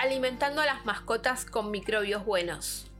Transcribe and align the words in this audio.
alimentando 0.00 0.62
a 0.62 0.66
las 0.66 0.86
mascotas 0.86 1.44
con 1.44 1.70
microbios 1.70 2.24
buenos. 2.24 2.90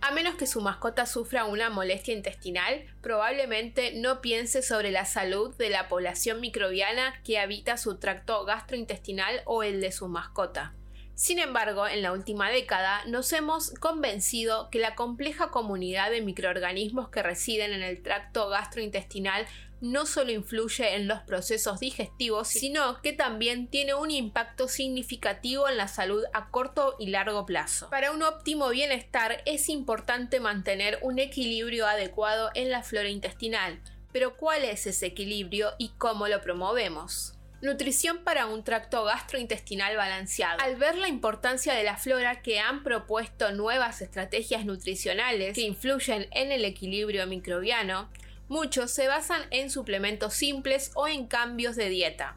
A 0.00 0.10
menos 0.10 0.34
que 0.34 0.48
su 0.48 0.60
mascota 0.60 1.06
sufra 1.06 1.44
una 1.44 1.70
molestia 1.70 2.12
intestinal, 2.12 2.84
probablemente 3.00 3.92
no 3.94 4.20
piense 4.20 4.62
sobre 4.62 4.90
la 4.90 5.04
salud 5.04 5.54
de 5.54 5.70
la 5.70 5.86
población 5.86 6.40
microbiana 6.40 7.14
que 7.22 7.38
habita 7.38 7.76
su 7.76 7.98
tracto 7.98 8.44
gastrointestinal 8.44 9.42
o 9.44 9.62
el 9.62 9.80
de 9.80 9.92
su 9.92 10.08
mascota. 10.08 10.74
Sin 11.14 11.38
embargo, 11.38 11.86
en 11.86 12.02
la 12.02 12.10
última 12.10 12.50
década 12.50 13.04
nos 13.06 13.32
hemos 13.32 13.70
convencido 13.74 14.68
que 14.70 14.80
la 14.80 14.96
compleja 14.96 15.52
comunidad 15.52 16.10
de 16.10 16.22
microorganismos 16.22 17.08
que 17.08 17.22
residen 17.22 17.72
en 17.72 17.82
el 17.82 18.02
tracto 18.02 18.48
gastrointestinal 18.48 19.46
no 19.80 20.06
solo 20.06 20.32
influye 20.32 20.94
en 20.94 21.08
los 21.08 21.20
procesos 21.20 21.80
digestivos, 21.80 22.48
sino 22.48 23.00
que 23.02 23.12
también 23.12 23.68
tiene 23.68 23.94
un 23.94 24.10
impacto 24.10 24.68
significativo 24.68 25.68
en 25.68 25.76
la 25.76 25.88
salud 25.88 26.24
a 26.32 26.50
corto 26.50 26.96
y 26.98 27.08
largo 27.08 27.46
plazo. 27.46 27.88
Para 27.90 28.12
un 28.12 28.22
óptimo 28.22 28.68
bienestar 28.70 29.42
es 29.46 29.68
importante 29.68 30.40
mantener 30.40 30.98
un 31.02 31.18
equilibrio 31.18 31.86
adecuado 31.86 32.50
en 32.54 32.70
la 32.70 32.82
flora 32.82 33.08
intestinal. 33.08 33.80
Pero 34.12 34.36
¿cuál 34.36 34.64
es 34.64 34.86
ese 34.86 35.06
equilibrio 35.06 35.72
y 35.78 35.90
cómo 35.98 36.28
lo 36.28 36.40
promovemos? 36.40 37.34
Nutrición 37.60 38.18
para 38.18 38.46
un 38.46 38.62
tracto 38.62 39.02
gastrointestinal 39.02 39.96
balanceado. 39.96 40.60
Al 40.60 40.76
ver 40.76 40.96
la 40.96 41.08
importancia 41.08 41.74
de 41.74 41.82
la 41.82 41.96
flora 41.96 42.40
que 42.40 42.60
han 42.60 42.84
propuesto 42.84 43.50
nuevas 43.50 44.00
estrategias 44.00 44.64
nutricionales 44.64 45.56
que 45.56 45.62
influyen 45.62 46.28
en 46.30 46.52
el 46.52 46.64
equilibrio 46.64 47.26
microbiano, 47.26 48.08
muchos 48.48 48.90
se 48.90 49.06
basan 49.06 49.42
en 49.50 49.70
suplementos 49.70 50.34
simples 50.34 50.90
o 50.94 51.06
en 51.08 51.26
cambios 51.26 51.76
de 51.76 51.88
dieta 51.88 52.34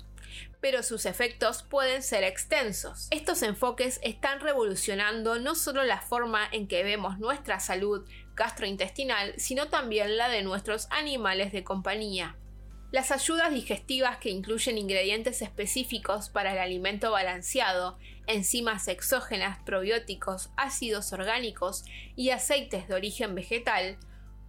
pero 0.61 0.83
sus 0.83 1.05
efectos 1.05 1.63
pueden 1.63 2.03
ser 2.03 2.23
extensos. 2.23 3.07
Estos 3.09 3.41
enfoques 3.41 3.99
están 4.03 4.39
revolucionando 4.39 5.39
no 5.39 5.55
solo 5.55 5.83
la 5.83 6.01
forma 6.01 6.47
en 6.51 6.67
que 6.67 6.83
vemos 6.83 7.17
nuestra 7.19 7.59
salud 7.59 8.07
gastrointestinal, 8.35 9.33
sino 9.37 9.67
también 9.69 10.17
la 10.17 10.29
de 10.29 10.43
nuestros 10.43 10.87
animales 10.91 11.51
de 11.51 11.63
compañía. 11.63 12.37
Las 12.91 13.11
ayudas 13.11 13.53
digestivas 13.53 14.17
que 14.17 14.29
incluyen 14.29 14.77
ingredientes 14.77 15.41
específicos 15.41 16.29
para 16.29 16.51
el 16.51 16.59
alimento 16.59 17.09
balanceado, 17.11 17.97
enzimas 18.27 18.87
exógenas, 18.87 19.59
probióticos, 19.65 20.51
ácidos 20.57 21.13
orgánicos 21.13 21.85
y 22.15 22.31
aceites 22.31 22.87
de 22.87 22.93
origen 22.93 23.33
vegetal 23.33 23.97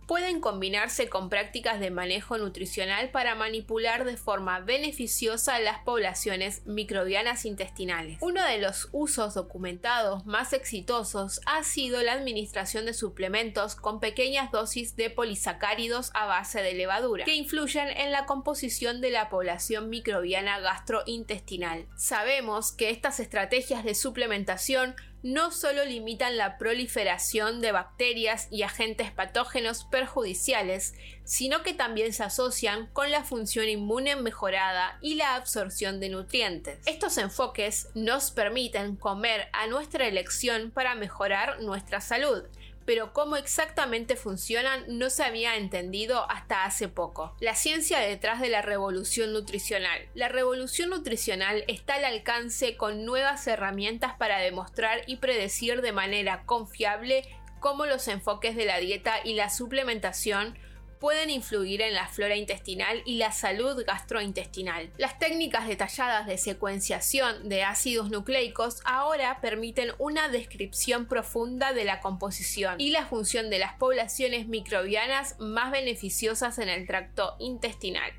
pueden 0.06 0.40
combinarse 0.40 1.08
con 1.08 1.28
prácticas 1.28 1.80
de 1.80 1.90
manejo 1.90 2.38
nutricional 2.38 3.10
para 3.10 3.34
manipular 3.34 4.04
de 4.04 4.16
forma 4.16 4.60
beneficiosa 4.60 5.58
las 5.60 5.78
poblaciones 5.80 6.66
microbianas 6.66 7.44
intestinales. 7.44 8.18
Uno 8.20 8.44
de 8.44 8.58
los 8.58 8.88
usos 8.92 9.34
documentados 9.34 10.26
más 10.26 10.52
exitosos 10.52 11.40
ha 11.46 11.64
sido 11.64 12.02
la 12.02 12.12
administración 12.12 12.86
de 12.86 12.94
suplementos 12.94 13.74
con 13.74 14.00
pequeñas 14.00 14.50
dosis 14.50 14.96
de 14.96 15.10
polisacáridos 15.10 16.10
a 16.14 16.26
base 16.26 16.62
de 16.62 16.74
levadura, 16.74 17.24
que 17.24 17.34
influyen 17.34 17.88
en 17.88 18.12
la 18.12 18.26
composición 18.26 19.00
de 19.00 19.10
la 19.10 19.28
población 19.28 19.88
microbiana 19.88 20.60
gastrointestinal. 20.60 21.86
Sabemos 21.96 22.72
que 22.72 22.90
estas 22.90 23.20
estrategias 23.20 23.84
de 23.84 23.94
suplementación 23.94 24.94
no 25.22 25.50
solo 25.50 25.84
limitan 25.84 26.36
la 26.36 26.58
proliferación 26.58 27.60
de 27.60 27.72
bacterias 27.72 28.48
y 28.50 28.62
agentes 28.62 29.10
patógenos 29.10 29.84
perjudiciales, 29.84 30.94
sino 31.24 31.62
que 31.62 31.74
también 31.74 32.12
se 32.12 32.24
asocian 32.24 32.86
con 32.92 33.10
la 33.10 33.24
función 33.24 33.68
inmune 33.68 34.16
mejorada 34.16 34.98
y 35.00 35.14
la 35.14 35.36
absorción 35.36 36.00
de 36.00 36.08
nutrientes. 36.08 36.78
Estos 36.86 37.18
enfoques 37.18 37.88
nos 37.94 38.30
permiten 38.30 38.96
comer 38.96 39.48
a 39.52 39.66
nuestra 39.66 40.06
elección 40.06 40.70
para 40.70 40.94
mejorar 40.94 41.60
nuestra 41.62 42.00
salud, 42.00 42.44
pero 42.84 43.12
cómo 43.12 43.36
exactamente 43.36 44.16
funcionan 44.16 44.84
no 44.88 45.10
se 45.10 45.24
había 45.24 45.56
entendido 45.56 46.30
hasta 46.30 46.64
hace 46.64 46.88
poco. 46.88 47.34
La 47.40 47.54
ciencia 47.54 47.98
detrás 47.98 48.40
de 48.40 48.48
la 48.48 48.62
revolución 48.62 49.32
nutricional. 49.32 50.08
La 50.14 50.28
revolución 50.28 50.90
nutricional 50.90 51.64
está 51.68 51.94
al 51.94 52.04
alcance 52.04 52.76
con 52.76 53.04
nuevas 53.04 53.46
herramientas 53.46 54.14
para 54.18 54.38
demostrar 54.38 55.02
y 55.06 55.16
predecir 55.16 55.82
de 55.82 55.92
manera 55.92 56.44
confiable 56.44 57.24
cómo 57.60 57.86
los 57.86 58.08
enfoques 58.08 58.56
de 58.56 58.66
la 58.66 58.78
dieta 58.78 59.14
y 59.24 59.34
la 59.34 59.48
suplementación 59.48 60.58
pueden 61.02 61.30
influir 61.30 61.82
en 61.82 61.94
la 61.94 62.06
flora 62.06 62.36
intestinal 62.36 63.02
y 63.04 63.16
la 63.16 63.32
salud 63.32 63.84
gastrointestinal. 63.84 64.88
Las 64.98 65.18
técnicas 65.18 65.66
detalladas 65.66 66.28
de 66.28 66.38
secuenciación 66.38 67.48
de 67.48 67.64
ácidos 67.64 68.08
nucleicos 68.08 68.80
ahora 68.84 69.40
permiten 69.40 69.90
una 69.98 70.28
descripción 70.28 71.06
profunda 71.06 71.72
de 71.72 71.84
la 71.84 71.98
composición 71.98 72.80
y 72.80 72.90
la 72.90 73.04
función 73.04 73.50
de 73.50 73.58
las 73.58 73.74
poblaciones 73.74 74.46
microbianas 74.46 75.34
más 75.40 75.72
beneficiosas 75.72 76.60
en 76.60 76.68
el 76.68 76.86
tracto 76.86 77.34
intestinal. 77.40 78.12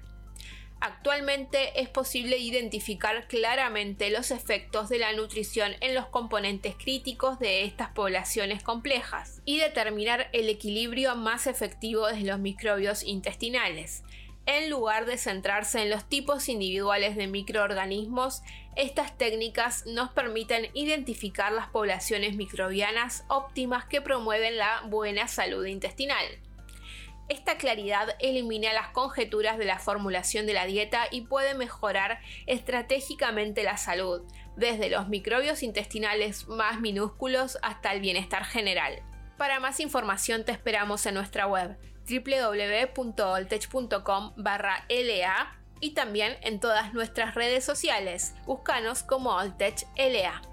Actualmente 0.86 1.80
es 1.80 1.88
posible 1.88 2.40
identificar 2.40 3.30
claramente 3.30 4.10
los 4.10 4.32
efectos 4.32 4.90
de 4.90 4.98
la 4.98 5.14
nutrición 5.14 5.72
en 5.80 5.96
los 5.96 6.08
componentes 6.08 6.76
críticos 6.76 7.40
de 7.40 7.64
estas 7.64 7.92
poblaciones 7.92 8.64
complejas 8.64 9.42
y 9.46 9.60
determinar 9.60 10.28
el 10.34 10.50
equilibrio 10.50 11.16
más 11.16 11.48
efectivo 11.48 12.08
de 12.08 12.20
los 12.24 12.38
microbios 12.38 13.04
intestinales. 13.04 14.04
En 14.46 14.70
lugar 14.70 15.06
de 15.06 15.18
centrarse 15.18 15.82
en 15.82 15.90
los 15.90 16.04
tipos 16.10 16.50
individuales 16.50 17.16
de 17.16 17.28
microorganismos, 17.28 18.42
estas 18.76 19.18
técnicas 19.18 19.86
nos 19.86 20.12
permiten 20.12 20.68
identificar 20.74 21.54
las 21.54 21.70
poblaciones 21.70 22.36
microbianas 22.36 23.24
óptimas 23.30 23.86
que 23.86 24.02
promueven 24.02 24.58
la 24.58 24.82
buena 24.90 25.30
salud 25.30 25.66
intestinal. 25.66 26.26
Esta 27.30 27.58
claridad 27.58 28.16
elimina 28.20 28.74
las 28.74 28.90
conjeturas 28.90 29.58
de 29.58 29.66
la 29.66 29.80
formulación 29.80 30.46
de 30.46 30.54
la 30.54 30.66
dieta 30.66 31.08
y 31.10 31.22
puede 31.22 31.56
mejorar 31.56 32.20
estratégicamente 32.48 33.64
la 33.64 33.78
salud, 33.78 34.24
desde 34.58 34.90
los 34.90 35.08
microbios 35.08 35.64
intestinales 35.64 36.48
más 36.48 36.82
minúsculos 36.82 37.58
hasta 37.62 37.94
el 37.94 38.02
bienestar 38.02 38.44
general. 38.44 39.02
Para 39.38 39.60
más 39.60 39.80
información 39.80 40.46
te 40.46 40.52
esperamos 40.52 41.06
en 41.06 41.14
nuestra 41.16 41.48
web 41.48 41.78
www.oltech.com 42.08 44.34
LA 44.38 45.58
y 45.80 45.94
también 45.94 46.38
en 46.42 46.60
todas 46.60 46.94
nuestras 46.94 47.36
redes 47.36 47.64
sociales. 47.64 48.36
Búscanos 48.46 49.04
como 49.04 49.32
Oltech 49.32 49.88
LA. 49.98 50.53